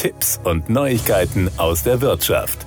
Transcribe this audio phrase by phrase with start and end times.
[0.00, 2.64] Tipps und Neuigkeiten aus der Wirtschaft.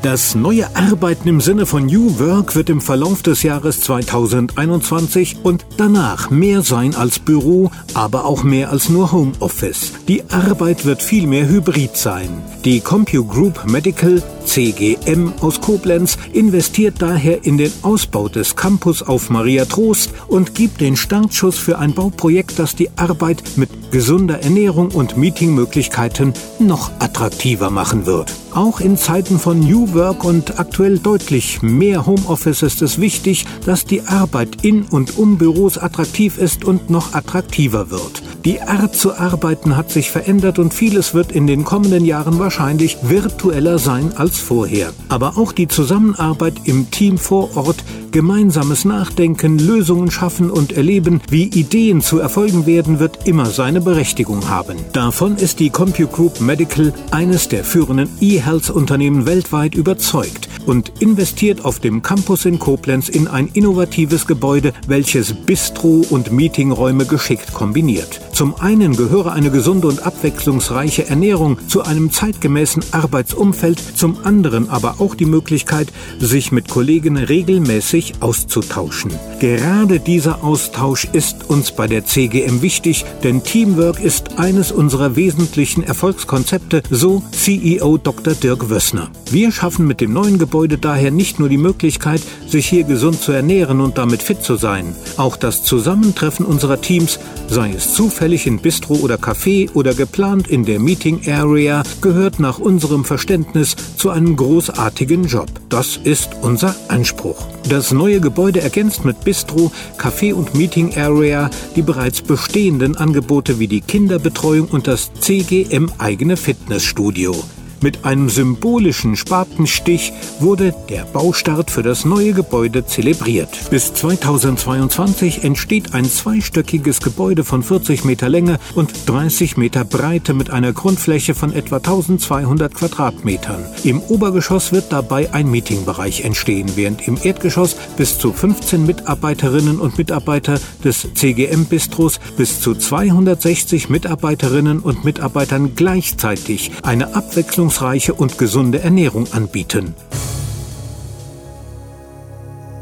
[0.00, 5.66] Das neue Arbeiten im Sinne von New Work wird im Verlauf des Jahres 2021 und
[5.76, 9.92] danach mehr sein als Büro, aber auch mehr als nur Homeoffice.
[10.08, 12.30] Die Arbeit wird viel mehr hybrid sein.
[12.64, 19.64] Die CompuGroup Medical CGM aus Koblenz investiert daher in den Ausbau des Campus auf Maria
[19.64, 25.16] Trost und gibt den Startschuss für ein Bauprojekt, das die Arbeit mit gesunder Ernährung und
[25.16, 28.32] Meetingmöglichkeiten noch attraktiver machen wird.
[28.52, 33.84] Auch in Zeiten von New Work und aktuell deutlich mehr Homeoffice ist es wichtig, dass
[33.84, 38.20] die Arbeit in und um Büros attraktiv ist und noch attraktiver wird.
[38.46, 42.96] Die Art zu arbeiten hat sich verändert und vieles wird in den kommenden Jahren wahrscheinlich
[43.02, 44.94] virtueller sein als vorher.
[45.10, 51.44] Aber auch die Zusammenarbeit im Team vor Ort Gemeinsames Nachdenken, Lösungen schaffen und erleben, wie
[51.44, 54.76] Ideen zu Erfolgen werden, wird immer seine Berechtigung haben.
[54.92, 62.02] Davon ist die CompuGroup Medical, eines der führenden E-Health-Unternehmen weltweit, überzeugt und investiert auf dem
[62.02, 68.20] Campus in Koblenz in ein innovatives Gebäude, welches Bistro und Meetingräume geschickt kombiniert.
[68.32, 74.96] Zum einen gehöre eine gesunde und abwechslungsreiche Ernährung zu einem zeitgemäßen Arbeitsumfeld, zum anderen aber
[74.98, 79.12] auch die Möglichkeit, sich mit Kollegen regelmäßig sich auszutauschen.
[79.40, 85.84] Gerade dieser Austausch ist uns bei der CGM wichtig, denn Teamwork ist eines unserer wesentlichen
[85.84, 88.34] Erfolgskonzepte, so CEO Dr.
[88.34, 89.10] Dirk Wössner.
[89.30, 93.32] Wir schaffen mit dem neuen Gebäude daher nicht nur die Möglichkeit, sich hier gesund zu
[93.32, 94.94] ernähren und damit fit zu sein.
[95.16, 100.64] Auch das Zusammentreffen unserer Teams, sei es zufällig in Bistro oder Café oder geplant in
[100.64, 105.48] der Meeting Area, gehört nach unserem Verständnis zu einem großartigen Job.
[105.68, 107.46] Das ist unser Anspruch.
[107.68, 113.68] Das neue Gebäude ergänzt mit Bistro, Café und Meeting Area die bereits bestehenden Angebote wie
[113.68, 117.36] die Kinderbetreuung und das CGM eigene Fitnessstudio.
[117.82, 123.70] Mit einem symbolischen Spatenstich wurde der Baustart für das neue Gebäude zelebriert.
[123.70, 130.50] Bis 2022 entsteht ein zweistöckiges Gebäude von 40 Meter Länge und 30 Meter Breite mit
[130.50, 133.64] einer Grundfläche von etwa 1200 Quadratmetern.
[133.82, 139.96] Im Obergeschoss wird dabei ein Meetingbereich entstehen, während im Erdgeschoss bis zu 15 Mitarbeiterinnen und
[139.96, 148.36] Mitarbeiter des CGM Bistros bis zu 260 Mitarbeiterinnen und Mitarbeitern gleichzeitig eine Abwechslung abwechslungsreiche und
[148.36, 149.94] gesunde Ernährung anbieten.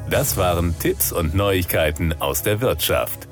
[0.09, 3.28] Das waren Tipps und Neuigkeiten aus der Wirtschaft.